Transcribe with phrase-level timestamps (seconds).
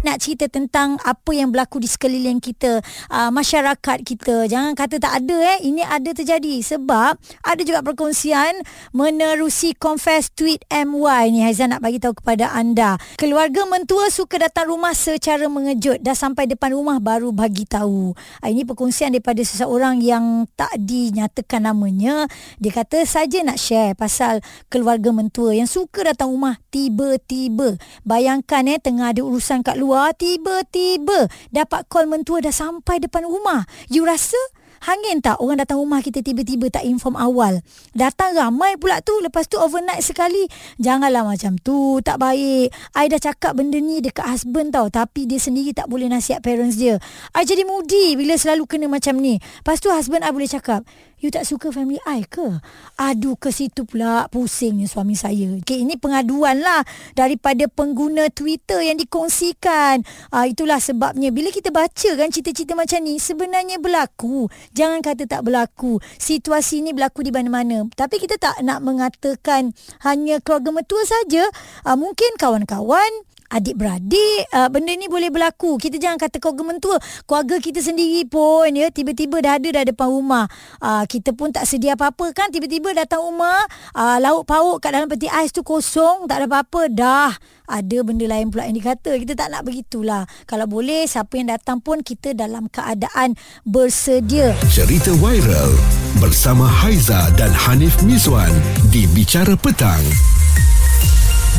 [0.00, 2.80] nak cerita tentang apa yang berlaku di sekeliling kita,
[3.12, 4.48] uh, masyarakat kita.
[4.48, 8.64] Jangan kata tak ada eh, ini ada terjadi sebab ada juga perkongsian
[8.96, 12.96] menerusi confess tweet MY ni Haizan nak bagi tahu kepada anda.
[13.20, 18.16] Keluarga mentua suka datang rumah secara mengejut dah sampai depan rumah baru bagi tahu.
[18.40, 22.24] Uh, ini perkongsian daripada seseorang yang tak dinyatakan namanya.
[22.56, 24.40] Dia kata saja nak share pasal
[24.72, 27.76] keluarga mentua yang suka datang rumah tiba-tiba.
[28.08, 33.26] Bayangkan eh tengah ada urusan kat luar keluar tiba-tiba dapat call mentua dah sampai depan
[33.26, 33.66] rumah.
[33.90, 34.38] You rasa
[34.80, 37.60] Hangin tak orang datang rumah kita tiba-tiba tak inform awal.
[37.92, 39.12] Datang ramai pula tu.
[39.20, 40.48] Lepas tu overnight sekali.
[40.80, 42.00] Janganlah macam tu.
[42.00, 42.72] Tak baik.
[42.96, 44.88] I dah cakap benda ni dekat husband tau.
[44.88, 46.96] Tapi dia sendiri tak boleh nasihat parents dia.
[47.36, 49.36] I jadi moody bila selalu kena macam ni.
[49.36, 50.80] Lepas tu husband I boleh cakap.
[51.20, 52.64] You tak suka family I ke?
[52.96, 55.52] Aduh ke situ pula pusingnya suami saya.
[55.60, 56.80] Okay, ini pengaduan lah
[57.12, 60.00] daripada pengguna Twitter yang dikongsikan.
[60.32, 64.48] Ah, itulah sebabnya bila kita baca kan cerita-cerita macam ni sebenarnya berlaku.
[64.72, 66.00] Jangan kata tak berlaku.
[66.16, 67.84] Situasi ini berlaku di mana-mana.
[67.92, 71.44] Tapi kita tak nak mengatakan hanya keluarga mertua saja.
[71.84, 75.76] Ah, mungkin kawan-kawan adik-beradik uh, benda ni boleh berlaku.
[75.76, 80.08] Kita jangan kata keluarga mentua keluarga kita sendiri pun ya tiba-tiba dah ada dah depan
[80.08, 80.46] rumah.
[80.78, 82.48] Uh, kita pun tak sedia apa-apa kan.
[82.54, 83.58] Tiba-tiba datang rumah
[83.98, 87.32] uh, lauk pauk kat dalam peti ais tu kosong tak ada apa-apa dah.
[87.70, 89.14] Ada benda lain pula yang dikata.
[89.18, 90.26] Kita tak nak begitulah.
[90.46, 94.54] Kalau boleh siapa yang datang pun kita dalam keadaan bersedia.
[94.70, 95.74] Cerita viral
[96.18, 98.50] bersama Haiza dan Hanif Miswan
[98.90, 100.02] di Bicara Petang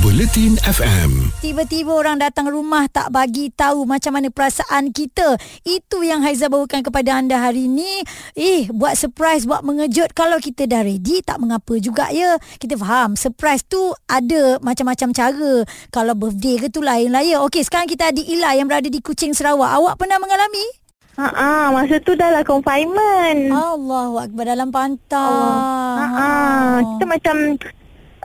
[0.02, 1.30] Buletin FM.
[1.45, 5.38] Tiba-tiba orang datang rumah tak bagi tahu macam mana perasaan kita.
[5.61, 8.02] Itu yang Haiza bawakan kepada anda hari ini.
[8.33, 10.09] Eh, buat surprise, buat mengejut.
[10.17, 12.41] Kalau kita dah ready, tak mengapa juga ya.
[12.57, 15.53] Kita faham, surprise tu ada macam-macam cara.
[15.94, 17.38] Kalau birthday ke tu lain lah ya.
[17.45, 19.69] Okey, sekarang kita ada Ila yang berada di Kuching, Sarawak.
[19.69, 20.66] Awak pernah mengalami?
[21.22, 23.53] Ha masa tu dah lah confinement.
[23.53, 25.61] Allah, Akbar dalam pantang.
[26.09, 27.38] Ha kita macam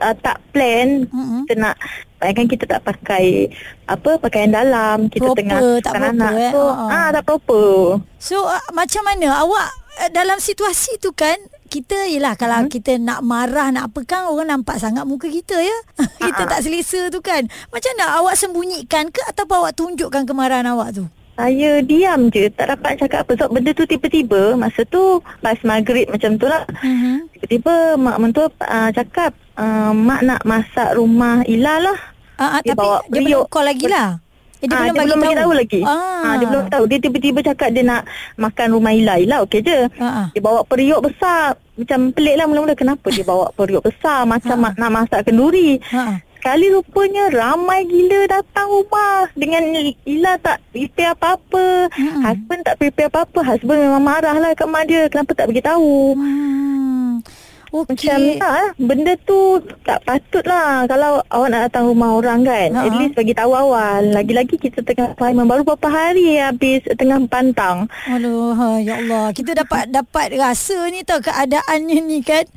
[0.01, 1.45] uh, tak plan mm-hmm.
[1.45, 1.75] kita nak
[2.17, 3.53] bayangkan kita tak pakai
[3.85, 6.33] apa pakaian dalam kita proper, tengah tak proper anak.
[6.33, 6.89] eh so, uh-huh.
[6.89, 7.69] ah tak proper
[8.17, 9.69] so uh, macam mana awak
[10.01, 11.37] uh, dalam situasi tu kan
[11.67, 12.71] kita ialah kalau hmm.
[12.71, 15.77] kita nak marah nak apa kan orang nampak sangat muka kita ya.
[16.23, 16.47] kita uh-huh.
[16.47, 17.43] tak selesa tu kan.
[17.75, 21.11] Macam mana awak sembunyikan ke atau awak tunjukkan kemarahan awak tu?
[21.37, 26.09] Saya diam je Tak dapat cakap apa Sebab benda tu tiba-tiba Masa tu Pas maghrib
[26.09, 27.29] macam tu lah uh-huh.
[27.37, 31.99] Tiba-tiba Mak mentua uh, cakap uh, Mak nak masak rumah Ila lah
[32.41, 34.17] uh, uh, Dia tapi bawa dia belum call lagi lah
[34.57, 35.81] Eh, dia, ha, belum, dia bagi belum bagi tahu lagi.
[35.85, 36.21] Ah.
[36.25, 36.83] Ha, dia belum tahu.
[36.89, 38.01] Dia tiba-tiba cakap dia nak
[38.41, 39.13] makan rumah Ila.
[39.21, 39.79] Ila okey je.
[40.01, 40.33] Ha.
[40.33, 41.61] Dia bawa periuk besar.
[41.77, 42.73] Macam pelik lah mula-mula.
[42.73, 44.25] Kenapa dia bawa periuk besar.
[44.25, 44.73] Macam ha.
[44.73, 45.77] nak masak kenduri.
[45.93, 46.25] Ha.
[46.47, 49.67] Sekali rupanya ramai gila datang rumah dengan
[50.07, 51.91] Ila tak prepare apa-apa.
[51.91, 52.23] Hmm.
[52.23, 53.39] Husband tak prepare apa-apa.
[53.43, 55.11] Husband memang marah lah kat mak dia.
[55.11, 56.15] Kenapa tak beritahu?
[56.15, 57.19] Hmm.
[57.67, 57.83] Okay.
[57.99, 58.69] Macam tak lah.
[58.79, 60.87] Benda tu tak patut lah.
[60.87, 62.69] Kalau awak nak datang rumah orang kan.
[62.79, 62.81] Ha.
[62.87, 64.07] At least bagi tahu awal.
[64.15, 65.51] Lagi-lagi kita tengah payment.
[65.51, 67.91] Baru beberapa hari habis tengah pantang.
[68.07, 69.35] Aduh, ya Allah.
[69.35, 72.47] Kita dapat dapat rasa ni tau keadaannya ni kan.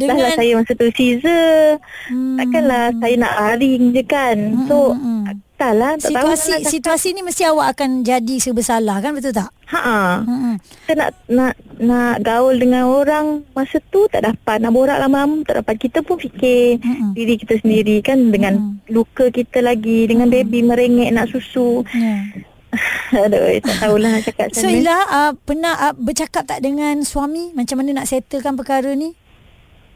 [0.00, 0.16] Dengan...
[0.16, 1.76] Dah lah saya masa tu Caesar
[2.08, 2.36] hmm.
[2.40, 4.64] Takkanlah saya nak haring je kan hmm.
[4.64, 5.22] So hmm.
[5.60, 9.52] Tak lah tak Situasi tahu situasi ni mesti awak akan jadi sebersalah kan betul tak?
[9.68, 10.56] Haa hmm.
[10.88, 15.60] Kita nak, nak nak gaul dengan orang Masa tu tak dapat Nak borak lama-lama tak
[15.60, 17.12] dapat Kita pun fikir hmm.
[17.12, 18.88] diri kita sendiri kan Dengan hmm.
[18.88, 20.36] luka kita lagi Dengan hmm.
[20.40, 22.24] baby merengek nak susu yeah.
[23.26, 28.00] Aduh, tak tahulah cakap So Ila uh, pernah uh, bercakap tak dengan suami Macam mana
[28.00, 29.12] nak settlekan perkara ni?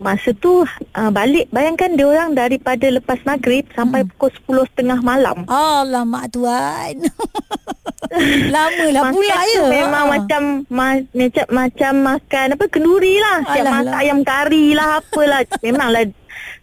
[0.03, 4.10] Masa tu uh, balik bayangkan dia orang daripada lepas maghrib sampai hmm.
[4.19, 5.47] pukul 10.30 malam.
[5.47, 6.99] Alamak tuan.
[8.55, 9.62] Lama lah pula ya.
[9.66, 10.12] Memang ha.
[10.19, 13.38] macam ma- macam macam makan apa kenduri lah.
[13.49, 15.43] Siap masak ayam kari lah apalah.
[15.64, 16.05] Memanglah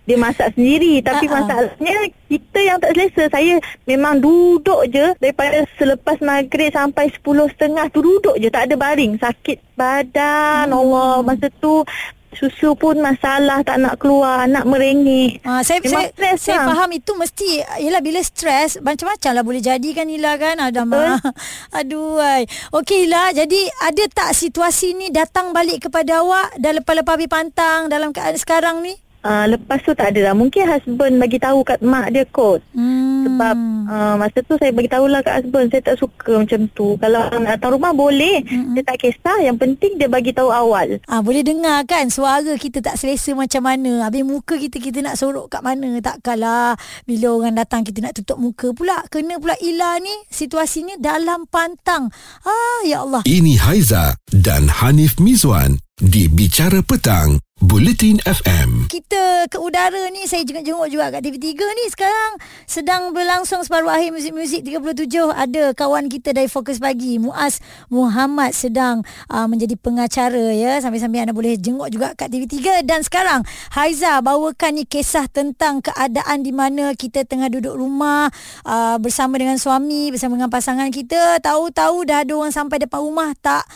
[0.01, 1.35] dia masak sendiri tapi uh-uh.
[1.39, 3.55] masalahnya kita yang tak selesa saya
[3.85, 9.61] memang duduk je daripada selepas maghrib sampai 10.30 tu duduk je tak ada baring sakit
[9.77, 10.79] badan hmm.
[10.81, 11.85] Allah masa tu
[12.31, 16.67] susu pun masalah tak nak keluar nak merengek ha, saya saya, saya, saya lah.
[16.71, 21.19] faham itu mesti ialah bila stres macam-macam lah boleh jadi kan Ila kan ada mah
[21.79, 22.47] aduh ai.
[22.71, 27.91] Okey Ila jadi ada tak situasi ni datang balik kepada awak dah lepas-lepas habis pantang
[27.91, 30.33] dalam keadaan sekarang ni Uh, lepas tu tak ada lah.
[30.33, 32.57] Mungkin husband bagi tahu kat mak dia kot.
[32.73, 33.29] Hmm.
[33.29, 36.97] Sebab uh, masa tu saya bagi tahulah kat husband saya tak suka macam tu.
[36.97, 38.41] Kalau orang datang rumah boleh.
[38.49, 38.73] Hmm.
[38.73, 39.45] Dia tak kisah.
[39.45, 40.97] Yang penting dia bagi tahu awal.
[41.05, 44.09] Ah boleh dengar kan suara kita tak selesa macam mana.
[44.09, 46.01] Habis muka kita kita nak sorok kat mana.
[46.01, 46.73] Takkanlah
[47.05, 49.05] bila orang datang kita nak tutup muka pula.
[49.13, 52.09] Kena pula Ila ni situasinya dalam pantang.
[52.41, 53.21] Ah ya Allah.
[53.29, 57.37] Ini Haiza dan Hanif Mizwan di Bicara Petang.
[57.61, 58.89] Bulletin FM.
[58.89, 61.85] Kita ke udara ni saya jenguk-jenguk juga kat TV3 ni.
[61.93, 67.61] Sekarang sedang berlangsung separuh akhir muzik-muzik 37 ada kawan kita dari Fokus Pagi Muaz
[67.93, 70.81] Muhammad sedang uh, menjadi pengacara ya.
[70.81, 73.45] Sambil-sambil anda boleh jenguk juga kat TV3 dan sekarang
[73.77, 78.33] Haiza bawakan ni kisah tentang keadaan di mana kita tengah duduk rumah
[78.65, 81.37] uh, bersama dengan suami bersama dengan pasangan kita.
[81.45, 83.69] Tahu-tahu dah ada orang sampai depan rumah tak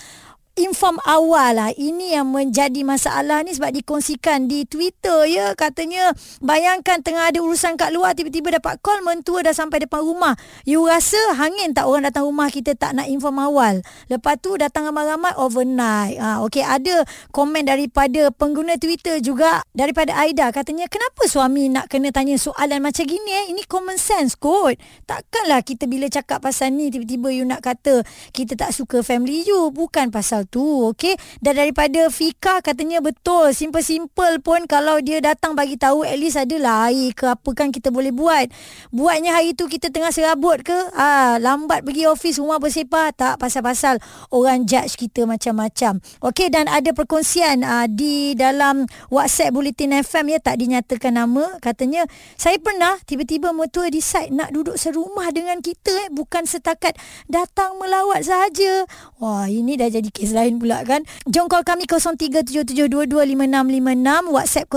[0.55, 1.71] inform awal lah.
[1.75, 5.51] Ini yang menjadi masalah ni sebab dikongsikan di Twitter ya.
[5.53, 10.39] Katanya bayangkan tengah ada urusan kat luar tiba-tiba dapat call mentua dah sampai depan rumah.
[10.63, 13.83] You rasa hangin tak orang datang rumah kita tak nak inform awal.
[14.07, 16.15] Lepas tu datang ramai-ramai overnight.
[16.23, 17.03] Ha, okay, ada
[17.35, 20.47] komen daripada pengguna Twitter juga daripada Aida.
[20.55, 23.45] Katanya kenapa suami nak kena tanya soalan macam gini eh?
[23.51, 24.79] Ini common sense kot.
[25.03, 29.67] Takkanlah kita bila cakap pasal ni tiba-tiba you nak kata kita tak suka family you.
[29.75, 31.17] Bukan pasal tu okey?
[31.41, 36.55] Dan daripada Fika katanya betul simple-simple pun kalau dia datang bagi tahu at least ada
[36.87, 38.47] air ke apa kan kita boleh buat.
[38.93, 40.75] Buatnya hari tu kita tengah serabut ke?
[40.93, 43.09] Ah lambat pergi office rumah bersepah.
[43.15, 43.97] Tak pasal-pasal
[44.29, 46.03] orang judge kita macam-macam.
[46.21, 51.57] Okey dan ada perkongsian ah, di dalam WhatsApp Bulletin FM ya tak dinyatakan nama.
[51.63, 52.05] Katanya
[52.35, 56.99] saya pernah tiba-tiba mertua decide nak duduk serumah dengan kita eh bukan setakat
[57.31, 58.83] datang melawat sahaja.
[59.17, 61.07] Wah ini dah jadi kes lain pula kan.
[61.25, 64.67] Jom call kami 0377225656 WhatsApp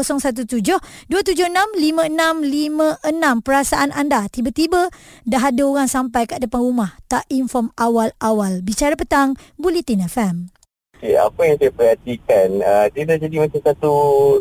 [1.11, 4.87] 0172765656 perasaan anda tiba-tiba
[5.27, 8.63] dah ada orang sampai kat depan rumah tak inform awal-awal.
[8.63, 10.58] Bicara petang Bulletin FM.
[10.99, 13.95] Okay, apa yang saya perhatikan, uh, dia dah jadi macam satu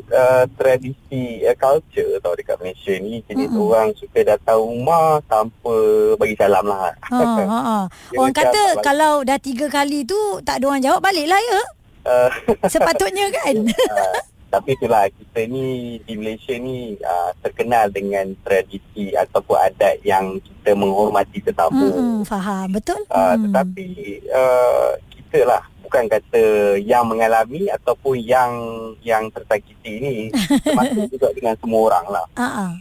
[0.10, 3.22] uh, tradisi uh, culture tau dekat Malaysia ni.
[3.30, 3.62] Jadi mm-hmm.
[3.62, 5.78] orang suka datang rumah tanpa
[6.18, 6.98] bagi salam lah.
[7.14, 7.78] Ha, ha, ha.
[8.18, 8.82] Orang kata balik.
[8.82, 11.62] kalau dah tiga kali tu tak ada orang jawab baliklah ya?
[12.10, 12.30] Uh,
[12.74, 13.56] Sepatutnya kan?
[13.94, 14.18] uh,
[14.50, 20.74] tapi itulah kita ni di Malaysia ni uh, terkenal dengan tradisi ataupun adat yang kita
[20.74, 21.86] menghormati tetamu.
[21.94, 22.98] Hmm, faham, betul.
[23.14, 23.46] Uh, hmm.
[23.46, 23.90] Tetapi
[24.34, 28.52] uh, kita lah bukan kata yang mengalami ataupun yang
[29.00, 30.16] yang tersakiti ni
[30.68, 32.26] termasuk juga dengan semua orang lah.
[32.36, 32.72] Uh-uh.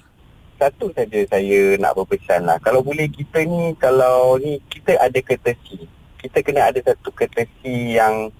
[0.58, 2.58] Satu saja saya nak berpesan lah.
[2.58, 5.86] Kalau boleh kita ni, kalau ni kita ada ketesi.
[6.18, 8.34] Kita kena ada satu ketesi yang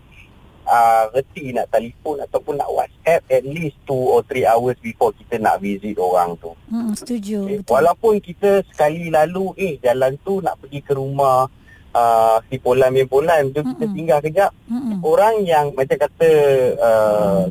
[0.67, 5.39] uh, reti nak telefon ataupun nak WhatsApp at least 2 or 3 hours before kita
[5.39, 6.53] nak visit orang tu.
[6.69, 7.47] Hmm, setuju.
[7.47, 7.71] Okay.
[7.71, 11.47] Walaupun kita sekali lalu, eh jalan tu nak pergi ke rumah
[11.97, 14.53] uh, si Polan bin Polan tu kita tinggal kejap.
[14.69, 15.01] Mm-mm.
[15.01, 16.31] orang yang macam kata
[16.77, 17.43] uh,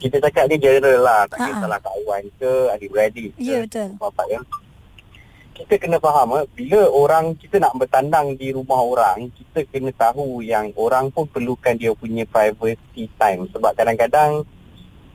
[0.00, 3.88] kita cakap ni general lah tak kira salah kawan ke adik-beradik ya yeah, betul.
[4.00, 4.44] bapak yang
[5.60, 10.40] kita kena faham eh, bila orang kita nak bertandang di rumah orang kita kena tahu
[10.40, 13.44] yang orang pun perlukan dia punya privacy time.
[13.52, 14.48] Sebab kadang-kadang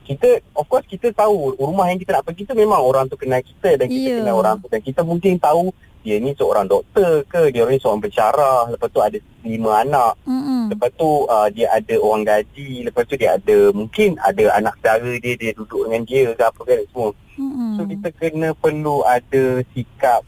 [0.06, 3.42] kita of course kita tahu rumah yang kita nak pergi tu memang orang tu kenal
[3.42, 4.18] kita dan kita yeah.
[4.22, 4.70] kenal orang tu.
[4.70, 5.74] Dan kita mungkin tahu
[6.06, 7.50] dia ni seorang doktor ke?
[7.50, 10.14] Dia ni seorang pencara lepas tu ada lima anak.
[10.22, 10.62] Mm-hmm.
[10.70, 12.86] lepas tu uh, dia ada orang gaji.
[12.86, 16.60] Lepas tu dia ada mungkin ada anak saudara dia dia duduk dengan dia ke apa
[16.62, 17.10] kan semua.
[17.36, 17.70] Mm-hmm.
[17.74, 19.44] so kita kena perlu ada
[19.74, 20.22] sikap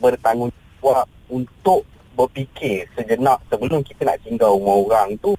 [0.00, 1.84] bertanggungjawab untuk
[2.16, 5.36] berfikir sejenak sebelum kita nak tinggal rumah orang tu.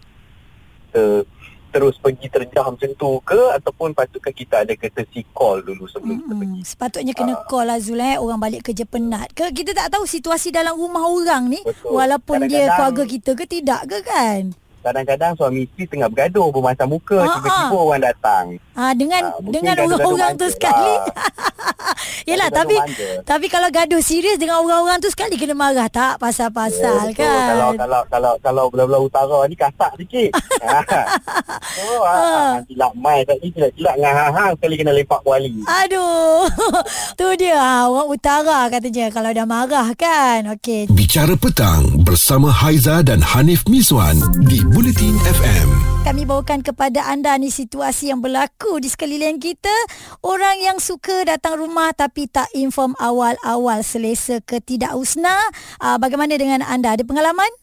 [0.94, 1.26] Kita
[1.72, 6.24] terus pergi terjah macam tu ke ataupun patutkan kita ada courtesy call dulu sebelum hmm,
[6.28, 9.88] kita pergi sepatutnya kena uh, call Azul eh orang balik kerja penat ke kita tak
[9.96, 11.96] tahu situasi dalam rumah orang ni betul.
[11.96, 14.52] walaupun dia keluarga kita ke tidak ke kan
[14.82, 17.86] kadang-kadang suami isteri tengah bergaduh bermasam muka ha, tiba-tiba ha.
[17.86, 18.46] orang datang.
[18.72, 20.96] Ha dengan ha, dengan orang-orang tu sekali.
[22.30, 23.10] Yalah tapi manja.
[23.28, 27.48] tapi kalau gaduh serius dengan orang-orang tu sekali kena marah tak pasal-pasal yeah, kan.
[27.52, 30.32] Kalau kalau kalau kalau belah-belah utara ni kasar sikit.
[30.64, 30.80] ha.
[31.76, 32.16] So ha.
[32.16, 32.44] ha.
[32.62, 35.52] nanti lah mai tak ni tidak dengan hang-hang sekali kena lepak kuali.
[35.68, 36.48] Aduh.
[37.20, 40.48] tu dia ha, orang utara katanya kalau dah marah kan.
[40.56, 40.88] Okey.
[40.94, 44.16] Bicara petang bersama Haiza dan Hanif Miswan
[44.48, 45.91] di Bulletin FM.
[46.02, 49.70] Kami bawakan kepada anda ni situasi yang berlaku di sekeliling kita.
[50.26, 55.38] Orang yang suka datang rumah tapi tak inform awal-awal selesa ke tidak usna.
[55.78, 56.98] Uh, bagaimana dengan anda?
[56.98, 57.54] Ada pengalaman?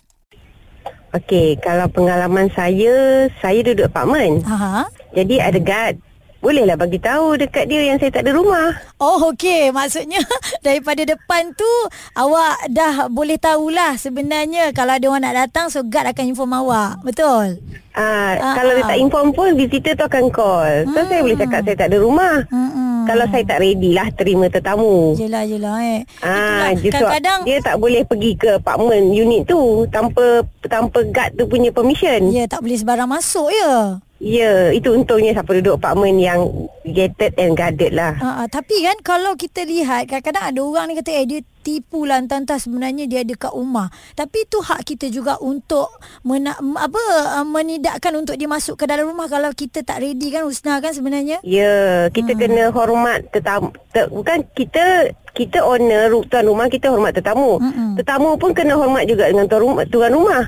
[1.18, 4.47] Okey, kalau pengalaman saya, saya duduk apartmen.
[4.47, 4.87] Aha.
[5.18, 5.99] Jadi ada guard
[6.38, 8.71] bolehlah bagi tahu dekat dia yang saya tak ada rumah.
[9.02, 10.23] Oh okey, maksudnya
[10.66, 11.73] daripada depan tu
[12.14, 17.02] awak dah boleh tahulah sebenarnya kalau ada orang nak datang so guard akan inform awak.
[17.02, 17.59] Betul?
[17.99, 20.87] Ah, uh, kalau dia tak inform pun visitor tu akan call.
[20.95, 21.09] So hmm.
[21.11, 22.47] saya boleh cakap saya tak ada rumah.
[22.47, 23.02] Hmm.
[23.11, 25.19] Kalau saya tak ready lah terima tetamu.
[25.19, 26.00] Yelah yelah eh.
[26.23, 31.75] Ah, kadang-kadang dia tak boleh pergi ke apartment unit tu tanpa tanpa guard tu punya
[31.75, 32.31] permission.
[32.31, 33.99] Ya, tak boleh sebarang masuk ya.
[34.19, 36.50] Ya, itu untungnya siapa duduk apartment yang
[36.83, 38.19] gated and guarded lah.
[38.19, 42.09] Uh, uh, tapi kan kalau kita lihat kadang-kadang ada orang ni kata eh dia tipu
[42.09, 43.93] lah entah sebenarnya dia ada kat rumah.
[44.17, 45.93] Tapi itu hak kita juga untuk
[46.25, 47.03] mena- apa
[47.37, 50.97] uh, menidakkan untuk dia masuk ke dalam rumah kalau kita tak ready kan Husna kan
[50.97, 51.45] sebenarnya.
[51.45, 52.41] Ya, kita hmm.
[52.41, 53.69] kena hormat tetamu.
[53.93, 57.61] Te- bukan kita kita owner tuan rumah kita hormat tetamu.
[57.61, 58.01] Mm-mm.
[58.01, 59.85] Tetamu pun kena hormat juga dengan tuan rumah.
[59.85, 60.43] Tuan rumah.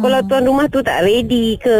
[0.00, 1.76] Kalau tuan rumah tu tak ready ke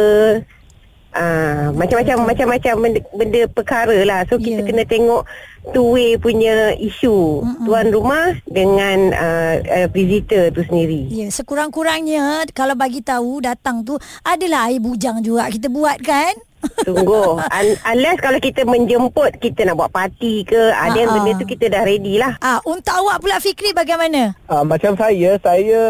[1.11, 4.23] Ah, macam-macam macam-macam benda, benda perkara lah.
[4.31, 4.67] So kita yeah.
[4.71, 5.27] kena tengok
[5.71, 7.67] two way punya isu Mm-mm.
[7.69, 11.07] tuan rumah dengan uh, uh, visitor tu sendiri.
[11.09, 16.33] Ya, yeah, sekurang-kurangnya kalau bagi tahu datang tu adalah air bujang juga kita buat kan?
[16.85, 21.49] Tunggu Un- Unless kalau kita menjemput Kita nak buat parti ke Ada yang benda tu
[21.49, 24.37] Kita dah ready lah Ah, Untuk awak pula Fikri bagaimana?
[24.45, 25.81] Uh, macam saya Saya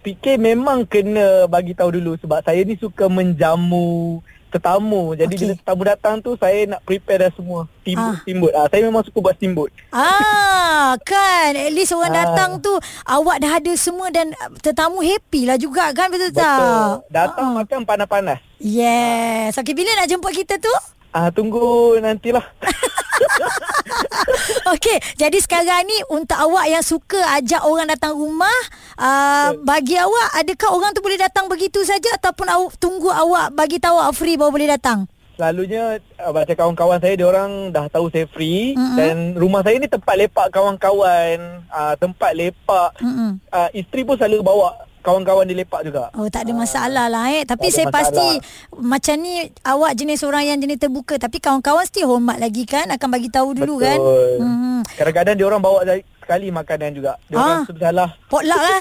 [0.00, 5.14] fikir memang kena bagi tahu dulu Sebab saya ni suka menjamu tetamu.
[5.14, 5.42] Jadi okay.
[5.44, 7.68] bila tetamu datang tu saya nak prepare dah semua.
[7.84, 8.12] Steamboat.
[8.12, 8.20] Ah.
[8.24, 8.52] steamboat.
[8.56, 9.70] Ah, saya memang suka buat steamboat.
[9.92, 11.50] Ah, kan.
[11.54, 12.18] At least orang ah.
[12.24, 12.72] datang tu
[13.06, 14.32] awak dah ada semua dan
[14.64, 16.42] tetamu happy lah juga kan betul, betul.
[16.42, 17.08] tak?
[17.12, 17.56] Datang ah.
[17.62, 18.38] makan panas-panas.
[18.58, 19.54] Yes.
[19.54, 20.72] Okay, bila nak jemput kita tu?
[21.12, 22.44] Ah, tunggu nantilah.
[24.74, 28.58] Okey, jadi sekarang ni untuk awak yang suka ajak orang datang rumah,
[28.98, 33.80] uh, bagi awak adakah orang tu boleh datang begitu saja ataupun awak tunggu awak bagi
[33.80, 35.08] tahu awak free baru boleh datang?
[35.38, 38.96] Selalunya uh, baca kawan-kawan saya dia orang dah tahu saya free mm-hmm.
[38.98, 42.90] dan rumah saya ni tempat lepak kawan-kawan, uh, tempat lepak.
[42.98, 43.30] Mm-hmm.
[43.46, 46.12] Uh, isteri pun selalu bawa kawan-kawan dia lepak juga.
[46.12, 47.48] Oh tak ada masalah lah eh.
[47.48, 48.12] Tapi saya masalah.
[48.12, 48.28] pasti
[48.76, 53.08] macam ni awak jenis orang yang jenis terbuka tapi kawan-kawan still hormat lagi kan akan
[53.08, 53.88] bagi tahu dulu Betul.
[53.88, 53.98] kan.
[54.44, 54.80] Hmm.
[55.00, 55.80] Kadang-kadang dia orang bawa
[56.28, 57.16] sekali makanan juga.
[57.32, 58.10] Dia ah, orang salah.
[58.28, 58.80] Potluck lah.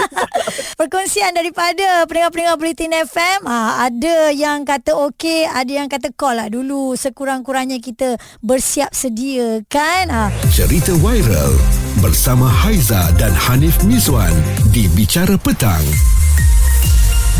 [0.80, 3.44] Perkongsian daripada pendengar-pendengar Bulletin FM.
[3.44, 6.96] Ha, ada yang kata okey, ada yang kata call lah dulu.
[6.96, 10.08] Sekurang-kurangnya kita bersiap sedia kan.
[10.08, 10.32] Ha.
[10.48, 11.60] Cerita viral
[12.00, 14.32] bersama Haiza dan Hanif Mizwan
[14.72, 15.84] di Bicara Petang.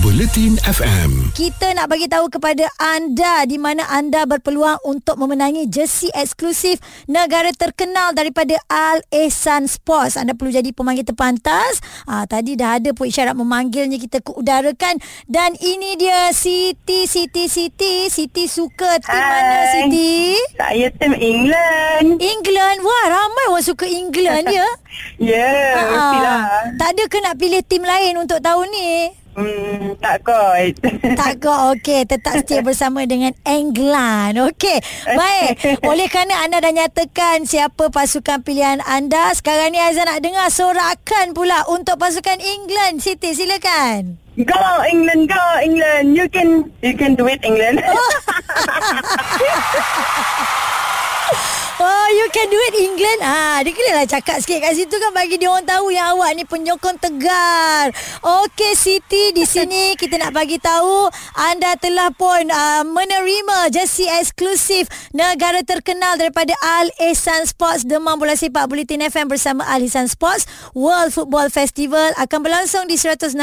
[0.03, 1.31] Bulletin FM.
[1.31, 7.55] Kita nak bagi tahu kepada anda di mana anda berpeluang untuk memenangi jersey eksklusif negara
[7.55, 10.19] terkenal daripada Al Ehsan Sports.
[10.19, 11.79] Anda perlu jadi pemanggil terpantas.
[12.03, 14.99] Ah tadi dah ada pun isyarat memanggilnya kita ke udara kan
[15.31, 19.23] dan ini dia Siti Siti Siti Siti suka tim Hai.
[19.23, 20.35] mana Siti?
[20.59, 22.19] Saya tim England.
[22.19, 22.79] England.
[22.83, 24.67] Wah ramai orang suka England ya.
[25.31, 26.43] ya, yeah, mestilah.
[26.75, 29.22] Tak ada ke nak pilih tim lain untuk tahun ni?
[29.33, 30.77] Hmm, tak kot.
[31.21, 31.73] tak kot.
[31.73, 34.37] Okey, tetap setia bersama dengan England.
[34.53, 34.85] Okey.
[35.09, 35.57] Baik.
[35.89, 41.33] Oleh kerana anda dah nyatakan siapa pasukan pilihan anda, sekarang ni Aizan nak dengar sorakan
[41.33, 43.01] pula untuk pasukan England.
[43.01, 44.21] Siti, silakan.
[44.37, 46.17] Go England, go England.
[46.17, 47.81] You can you can do it England.
[47.85, 48.13] Oh,
[51.79, 53.21] you can do it England.
[53.23, 56.35] Ah, dia kena lah cakap sikit kat situ kan bagi dia orang tahu yang awak
[56.35, 57.95] ni penyokong tegar.
[58.21, 61.07] Okey Siti, di sini kita nak bagi tahu
[61.39, 68.35] anda telah pun uh, menerima jersey eksklusif negara terkenal daripada Al Ihsan Sports Demam Bola
[68.35, 73.39] Sepak Bulletin FM bersama Al Ihsan Sports World Football Festival akan berlangsung di 167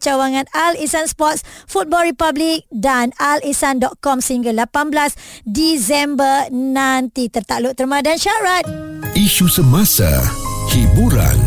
[0.00, 8.16] cawangan Al Ihsan Sports Football Republic dan alihsan.com sehingga 18 Disember nanti tertakluk terma dan
[8.16, 8.64] syarat.
[9.18, 10.08] Isu semasa,
[10.70, 11.38] hiburan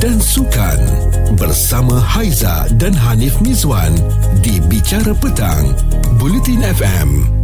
[0.00, 0.78] dan sukan
[1.38, 3.94] bersama Haiza dan Hanif Mizwan
[4.40, 5.72] di Bicara Petang,
[6.18, 7.39] Bulletin FM.